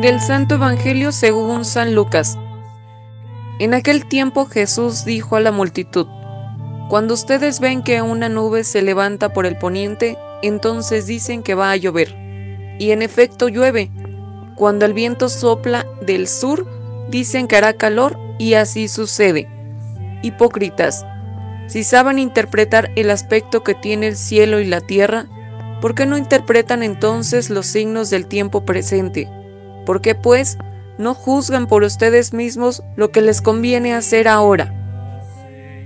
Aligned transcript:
Del 0.00 0.18
Santo 0.18 0.54
Evangelio 0.54 1.12
según 1.12 1.66
San 1.66 1.94
Lucas. 1.94 2.38
En 3.58 3.74
aquel 3.74 4.06
tiempo 4.06 4.46
Jesús 4.46 5.04
dijo 5.04 5.36
a 5.36 5.40
la 5.40 5.52
multitud, 5.52 6.06
Cuando 6.88 7.12
ustedes 7.12 7.60
ven 7.60 7.82
que 7.82 8.00
una 8.00 8.30
nube 8.30 8.64
se 8.64 8.80
levanta 8.80 9.34
por 9.34 9.44
el 9.44 9.58
poniente, 9.58 10.16
entonces 10.40 11.06
dicen 11.06 11.42
que 11.42 11.54
va 11.54 11.70
a 11.70 11.76
llover. 11.76 12.16
Y 12.78 12.92
en 12.92 13.02
efecto 13.02 13.48
llueve. 13.48 13.90
Cuando 14.56 14.86
el 14.86 14.94
viento 14.94 15.28
sopla 15.28 15.84
del 16.00 16.28
sur, 16.28 16.66
dicen 17.10 17.46
que 17.46 17.56
hará 17.56 17.74
calor 17.74 18.18
y 18.38 18.54
así 18.54 18.88
sucede. 18.88 19.50
Hipócritas, 20.22 21.04
si 21.66 21.84
saben 21.84 22.18
interpretar 22.18 22.90
el 22.96 23.10
aspecto 23.10 23.62
que 23.62 23.74
tiene 23.74 24.08
el 24.08 24.16
cielo 24.16 24.60
y 24.60 24.64
la 24.64 24.80
tierra, 24.80 25.26
¿por 25.82 25.94
qué 25.94 26.06
no 26.06 26.16
interpretan 26.16 26.82
entonces 26.82 27.50
los 27.50 27.66
signos 27.66 28.08
del 28.08 28.26
tiempo 28.28 28.64
presente? 28.64 29.28
¿Por 29.90 30.00
qué 30.00 30.14
pues 30.14 30.56
no 30.98 31.14
juzgan 31.14 31.66
por 31.66 31.82
ustedes 31.82 32.32
mismos 32.32 32.84
lo 32.94 33.10
que 33.10 33.22
les 33.22 33.42
conviene 33.42 33.92
hacer 33.92 34.28
ahora? 34.28 34.72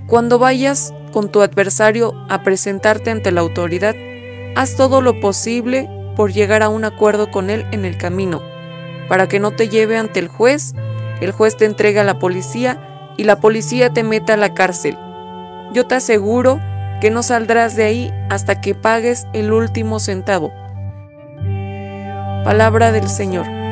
Cuando 0.07 0.39
vayas 0.39 0.93
con 1.11 1.33
tu 1.33 1.41
adversario 1.41 2.13
a 2.29 2.43
presentarte 2.43 3.11
ante 3.11 3.33
la 3.33 3.41
autoridad, 3.41 3.95
haz 4.57 4.77
todo 4.77 5.01
lo 5.01 5.21
posible 5.21 5.89
por 6.17 6.35
llegar 6.35 6.63
a 6.63 6.69
un 6.69 6.85
acuerdo 6.85 7.31
con 7.31 7.49
él 7.49 7.65
en 7.73 7.87
el 7.87 7.97
camino, 7.97 8.43
para 9.09 9.27
que 9.27 9.41
no 9.41 9.53
te 9.53 9.71
lleve 9.71 9.97
ante 9.97 10.21
el 10.21 10.29
juez, 10.29 10.75
el 11.23 11.33
juez 11.33 11.57
te 11.57 11.65
entregue 11.65 12.01
a 12.01 12.05
la 12.05 12.19
policía 12.19 13.15
y 13.17 13.25
la 13.25 13.41
policía 13.41 13.89
te 13.89 14.03
meta 14.03 14.35
a 14.35 14.37
la 14.37 14.53
cárcel 14.53 14.99
yo 15.73 15.87
te 15.87 15.95
aseguro 15.95 16.61
que 17.01 17.11
no 17.11 17.23
saldrás 17.23 17.75
de 17.75 17.85
ahí 17.85 18.13
hasta 18.29 18.61
que 18.61 18.75
pagues 18.75 19.27
el 19.33 19.51
último 19.51 19.99
centavo. 19.99 20.53
Palabra 22.45 22.93
del 22.93 23.09
Señor. 23.09 23.64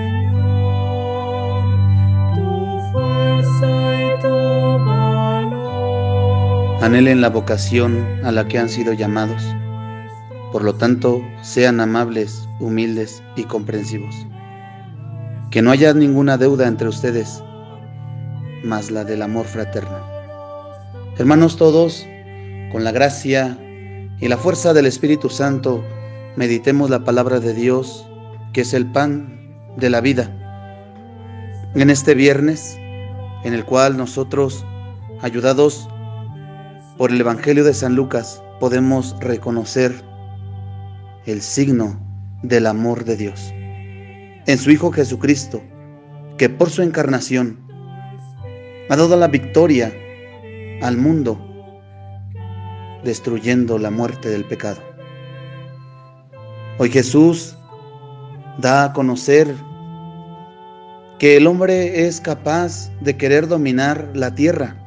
Anhelen 6.83 7.21
la 7.21 7.31
vocación 7.31 8.05
a 8.25 8.33
la 8.33 8.49
que 8.49 8.59
han 8.59 8.69
sido 8.69 8.93
llamados. 8.93 9.41
Por 10.51 10.65
lo 10.65 10.75
tanto, 10.75 11.23
sean 11.41 11.79
amables, 11.79 12.49
humildes 12.59 13.23
y 13.37 13.45
comprensivos. 13.45 14.27
Que 15.53 15.63
no 15.63 15.71
haya 15.71 15.95
ninguna 15.95 16.39
deuda 16.39 16.67
entre 16.67 16.89
ustedes, 16.89 17.41
más 18.65 18.91
la 18.91 19.05
del 19.05 19.23
amor 19.23 19.47
fraterno. 19.47 19.97
Hermanos 21.19 21.57
todos, 21.57 22.05
con 22.73 22.83
la 22.83 22.91
gracia 22.91 23.57
y 24.19 24.27
la 24.27 24.37
fuerza 24.37 24.75
del 24.75 24.87
Espíritu 24.87 25.31
Santo, 25.31 25.85
meditemos 26.35 26.91
la 26.91 27.05
palabra 27.05 27.39
de 27.39 27.55
Dios, 27.55 28.09
que 28.53 28.63
es 28.63 28.75
el 28.75 28.91
pan 28.91 29.55
de 29.77 29.89
la 29.89 30.01
vida. 30.01 30.33
En 31.77 31.91
este 31.91 32.17
viernes, 32.17 32.77
en 33.45 33.55
el 33.55 33.65
cual 33.65 33.97
nosotros, 33.97 34.67
ayudados 35.21 35.89
por 36.97 37.11
el 37.11 37.21
Evangelio 37.21 37.65
de 37.65 37.75
San 37.75 37.95
Lucas, 37.95 38.43
podemos 38.61 39.17
reconocer 39.21 39.93
el 41.27 41.41
signo 41.41 41.99
del 42.43 42.67
amor 42.67 43.05
de 43.05 43.17
Dios 43.17 43.53
en 44.47 44.59
su 44.59 44.71
Hijo 44.71 44.91
Jesucristo, 44.91 45.63
que 46.37 46.49
por 46.49 46.71
su 46.71 46.83
encarnación 46.83 47.61
ha 48.89 48.97
dado 48.97 49.17
la 49.17 49.29
victoria 49.29 49.93
al 50.83 50.97
mundo, 50.97 51.41
destruyendo 53.05 53.79
la 53.79 53.91
muerte 53.91 54.29
del 54.29 54.45
pecado. 54.45 54.81
Hoy 56.79 56.91
Jesús 56.91 57.57
da 58.59 58.85
a 58.85 58.93
conocer 58.93 59.55
que 61.19 61.37
el 61.37 61.47
hombre 61.47 62.07
es 62.07 62.21
capaz 62.21 62.91
de 63.01 63.17
querer 63.17 63.47
dominar 63.47 64.11
la 64.15 64.35
tierra, 64.35 64.82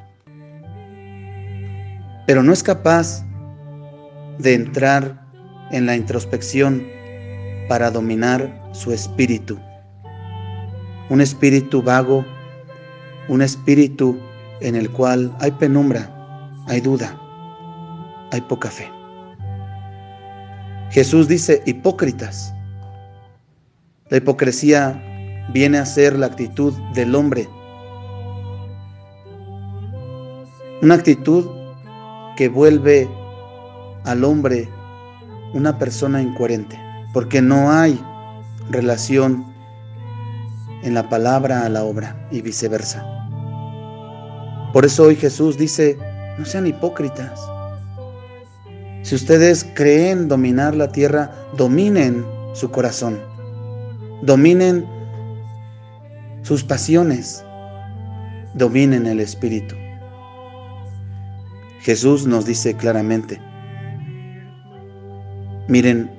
pero 2.26 2.44
no 2.44 2.54
es 2.54 2.64
capaz 2.64 3.24
de 4.40 4.54
entrar 4.54 5.26
en 5.72 5.86
la 5.86 5.96
introspección 5.96 6.86
para 7.68 7.92
dominar 7.92 8.70
su 8.74 8.92
espíritu. 8.92 9.60
Un 11.10 11.22
espíritu 11.22 11.82
vago, 11.82 12.26
un 13.30 13.42
espíritu 13.42 14.20
en 14.62 14.76
el 14.76 14.90
cual 14.90 15.36
hay 15.40 15.52
penumbra, 15.52 16.10
hay 16.68 16.82
duda, 16.82 17.20
hay 18.32 18.42
poca 18.42 18.70
fe. 18.70 18.90
Jesús 20.92 21.28
dice, 21.28 21.62
hipócritas. 21.66 22.54
La 24.10 24.18
hipocresía 24.18 25.02
viene 25.52 25.78
a 25.78 25.86
ser 25.86 26.18
la 26.18 26.28
actitud 26.28 26.74
del 26.94 27.16
hombre. 27.16 27.50
Una 30.82 30.96
actitud 30.96 31.65
que 32.36 32.50
vuelve 32.50 33.10
al 34.04 34.24
hombre 34.24 34.70
una 35.54 35.78
persona 35.78 36.22
incoherente, 36.22 36.80
porque 37.14 37.42
no 37.42 37.72
hay 37.72 38.00
relación 38.70 39.46
en 40.84 40.94
la 40.94 41.10
palabra 41.10 41.66
a 41.66 41.70
la 41.70 41.84
obra 41.84 42.28
y 42.32 42.42
viceversa. 42.42 43.04
Por 44.74 44.86
eso 44.86 45.04
hoy 45.04 45.16
Jesús 45.16 45.58
dice, 45.58 45.98
no 46.38 46.46
sean 46.46 46.68
hipócritas. 46.68 47.40
Si 49.04 49.16
ustedes 49.16 49.66
creen 49.76 50.28
dominar 50.28 50.76
la 50.76 50.92
tierra, 50.92 51.32
dominen 51.56 52.26
su 52.54 52.72
corazón, 52.72 53.20
dominen 54.24 54.86
sus 56.42 56.64
pasiones, 56.64 57.44
dominen 58.54 59.08
el 59.08 59.20
espíritu. 59.20 59.76
Jesús 61.86 62.26
nos 62.26 62.48
dice 62.48 62.76
claramente, 62.76 63.40
miren, 65.68 66.10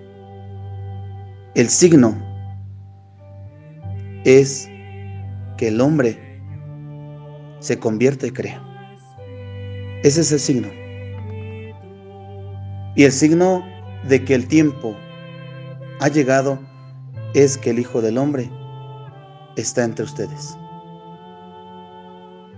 el 1.56 1.68
signo 1.68 2.16
es 4.24 4.70
que 5.56 5.66
el 5.66 5.80
hombre 5.80 6.40
se 7.58 7.80
convierte 7.80 8.28
y 8.28 8.30
crea. 8.30 8.62
Ese 10.04 10.20
es 10.20 10.30
el 10.30 10.38
signo. 10.38 10.68
Y 12.94 13.02
el 13.02 13.10
signo 13.10 13.64
de 14.08 14.24
que 14.24 14.36
el 14.36 14.46
tiempo 14.46 14.94
ha 15.98 16.06
llegado 16.06 16.60
es 17.34 17.58
que 17.58 17.70
el 17.70 17.80
Hijo 17.80 18.00
del 18.00 18.18
Hombre 18.18 18.48
está 19.56 19.82
entre 19.82 20.04
ustedes. 20.04 20.56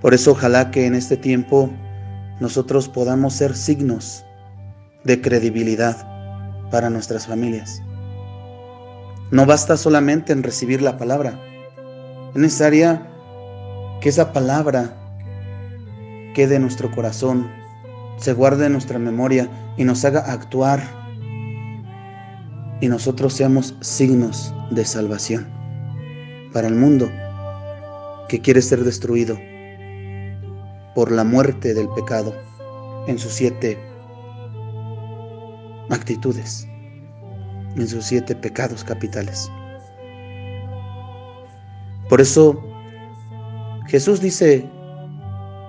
Por 0.02 0.12
eso 0.12 0.32
ojalá 0.32 0.70
que 0.70 0.84
en 0.84 0.94
este 0.94 1.16
tiempo 1.16 1.70
nosotros 2.40 2.88
podamos 2.88 3.34
ser 3.34 3.56
signos 3.56 4.24
de 5.04 5.20
credibilidad 5.20 5.96
para 6.70 6.90
nuestras 6.90 7.26
familias. 7.26 7.82
No 9.30 9.46
basta 9.46 9.76
solamente 9.76 10.32
en 10.32 10.42
recibir 10.42 10.82
la 10.82 10.96
palabra, 10.96 11.40
es 12.34 12.36
necesaria 12.36 13.06
que 14.00 14.08
esa 14.08 14.32
palabra 14.32 14.94
quede 16.34 16.56
en 16.56 16.62
nuestro 16.62 16.90
corazón, 16.90 17.50
se 18.16 18.32
guarde 18.32 18.66
en 18.66 18.72
nuestra 18.72 18.98
memoria 18.98 19.48
y 19.76 19.84
nos 19.84 20.04
haga 20.04 20.20
actuar 20.20 20.82
y 22.80 22.88
nosotros 22.88 23.34
seamos 23.34 23.74
signos 23.80 24.54
de 24.70 24.84
salvación 24.84 25.48
para 26.52 26.68
el 26.68 26.74
mundo 26.74 27.10
que 28.28 28.40
quiere 28.40 28.62
ser 28.62 28.84
destruido 28.84 29.38
por 30.98 31.12
la 31.12 31.22
muerte 31.22 31.74
del 31.74 31.88
pecado 31.90 32.34
en 33.06 33.20
sus 33.20 33.32
siete 33.32 33.78
actitudes, 35.90 36.66
en 37.76 37.86
sus 37.86 38.04
siete 38.04 38.34
pecados 38.34 38.82
capitales. 38.82 39.48
Por 42.08 42.20
eso 42.20 42.60
Jesús 43.86 44.20
dice 44.20 44.68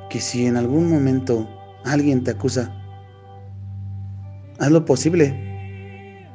que 0.09 0.19
si 0.19 0.47
en 0.47 0.57
algún 0.57 0.89
momento 0.89 1.47
alguien 1.85 2.23
te 2.23 2.31
acusa, 2.31 2.73
haz 4.57 4.71
lo 4.71 4.83
posible 4.83 6.25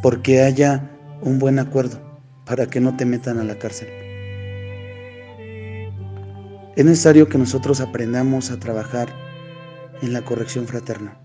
porque 0.00 0.40
haya 0.40 0.90
un 1.20 1.38
buen 1.38 1.58
acuerdo 1.58 2.00
para 2.46 2.64
que 2.64 2.80
no 2.80 2.96
te 2.96 3.04
metan 3.04 3.38
a 3.38 3.44
la 3.44 3.58
cárcel. 3.58 4.09
Es 6.76 6.84
necesario 6.84 7.28
que 7.28 7.38
nosotros 7.38 7.80
aprendamos 7.80 8.50
a 8.50 8.58
trabajar 8.58 9.08
en 10.02 10.12
la 10.12 10.22
corrección 10.22 10.66
fraterna. 10.66 11.18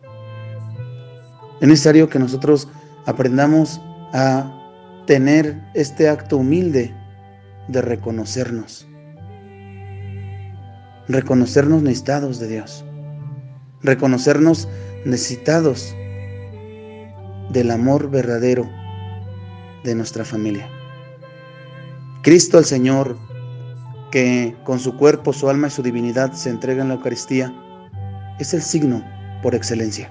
Es 1.62 1.68
necesario 1.68 2.10
que 2.10 2.20
nosotros 2.20 2.68
aprendamos 3.06 3.80
a 4.14 4.52
tener 5.08 5.62
este 5.74 6.10
acto 6.10 6.38
humilde 6.38 6.94
de 7.68 7.82
reconocernos 7.82 8.88
reconocernos 11.08 11.84
necesitados 11.84 12.40
de 12.40 12.48
Dios, 12.48 12.86
reconocernos 13.82 14.68
necesitados 15.06 15.96
del 17.52 17.72
amor 17.72 18.10
verdadero 18.10 18.70
de 19.84 19.96
nuestra 19.96 20.26
familia. 20.26 20.68
Cristo 22.24 22.58
el 22.58 22.66
Señor, 22.66 23.18
que 24.16 24.56
con 24.64 24.80
su 24.80 24.96
cuerpo, 24.96 25.34
su 25.34 25.50
alma 25.50 25.68
y 25.68 25.72
su 25.72 25.84
divinidad 25.84 26.32
se 26.32 26.50
entrega 26.50 26.82
en 26.82 26.88
la 26.88 26.94
Eucaristía, 26.94 27.54
es 28.40 28.54
el 28.54 28.62
signo 28.62 29.04
por 29.44 29.56
excelencia. 29.56 30.10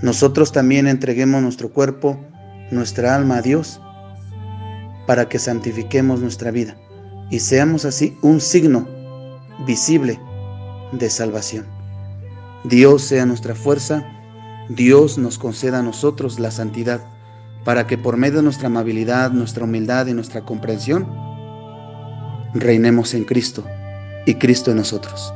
Nosotros 0.00 0.52
también 0.52 0.86
entreguemos 0.86 1.42
nuestro 1.42 1.72
cuerpo, 1.72 2.20
nuestra 2.70 3.16
alma 3.16 3.38
a 3.38 3.42
Dios, 3.42 3.80
para 5.08 5.28
que 5.28 5.40
santifiquemos 5.40 6.20
nuestra 6.20 6.52
vida 6.52 6.76
y 7.28 7.40
seamos 7.40 7.84
así 7.84 8.16
un 8.22 8.40
signo 8.40 8.86
visible 9.66 10.20
de 10.92 11.10
salvación. 11.10 11.66
Dios 12.62 13.02
sea 13.02 13.26
nuestra 13.26 13.56
fuerza, 13.56 14.06
Dios 14.68 15.18
nos 15.18 15.36
conceda 15.36 15.80
a 15.80 15.82
nosotros 15.82 16.38
la 16.38 16.52
santidad, 16.52 17.00
para 17.64 17.88
que 17.88 17.98
por 17.98 18.18
medio 18.18 18.36
de 18.36 18.44
nuestra 18.44 18.68
amabilidad, 18.68 19.32
nuestra 19.32 19.64
humildad 19.64 20.06
y 20.06 20.14
nuestra 20.14 20.42
comprensión, 20.42 21.25
reinemos 22.60 23.14
en 23.14 23.24
Cristo 23.24 23.64
y 24.26 24.34
Cristo 24.34 24.70
en 24.70 24.78
nosotros. 24.78 25.32